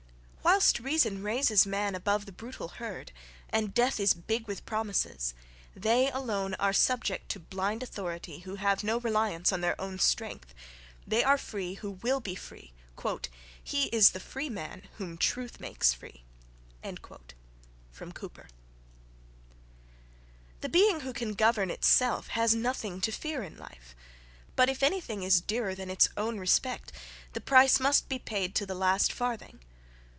Whilst 0.43 0.79
reason 0.79 1.23
raises 1.23 1.65
man 1.65 1.95
above 1.95 2.25
the 2.25 2.31
brutal 2.33 2.67
herd, 2.69 3.11
and 3.51 3.73
death 3.73 3.99
is 3.99 4.13
big 4.13 4.47
with 4.47 4.65
promises, 4.65 5.33
they 5.75 6.09
alone 6.11 6.55
are 6.55 6.73
subject 6.73 7.29
to 7.29 7.39
blind 7.39 7.81
authority 7.81 8.39
who 8.39 8.55
have 8.55 8.83
no 8.83 8.99
reliance 8.99 9.53
on 9.53 9.61
their 9.61 9.79
own 9.79 9.97
strength. 9.97 10.53
"They 11.07 11.23
are 11.23 11.37
free 11.37 11.75
who 11.75 11.91
will 11.91 12.19
be 12.19 12.35
free!"* 12.35 12.73
(*Footnote. 12.97 13.29
"He 13.63 13.85
is 13.87 14.09
the 14.11 14.19
free 14.19 14.49
man, 14.49 14.83
whom 14.97 15.17
TRUTH 15.17 15.59
makes 15.59 15.93
free!" 15.93 16.23
Cowper.) 16.83 18.47
The 20.59 20.69
being 20.69 20.99
who 21.01 21.13
can 21.13 21.33
govern 21.33 21.69
itself, 21.71 22.27
has 22.29 22.53
nothing 22.53 22.99
to 23.01 23.11
fear 23.11 23.41
in 23.41 23.57
life; 23.57 23.95
but 24.55 24.69
if 24.69 24.83
any 24.83 24.99
thing 25.01 25.23
is 25.23 25.39
dearer 25.39 25.73
than 25.75 25.89
its 25.89 26.09
own 26.17 26.39
respect, 26.39 26.91
the 27.33 27.41
price 27.41 27.79
must 27.79 28.09
be 28.09 28.19
paid 28.19 28.53
to 28.55 28.65
the 28.65 28.75
last 28.75 29.13
farthing. 29.13 29.61